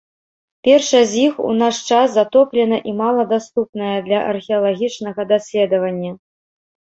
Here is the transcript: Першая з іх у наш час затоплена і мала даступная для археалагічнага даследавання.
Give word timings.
Першая 0.67 1.01
з 1.09 1.13
іх 1.25 1.33
у 1.49 1.49
наш 1.61 1.75
час 1.89 2.07
затоплена 2.15 2.79
і 2.91 2.93
мала 3.01 3.25
даступная 3.35 3.91
для 4.07 4.19
археалагічнага 4.31 5.21
даследавання. 5.33 6.11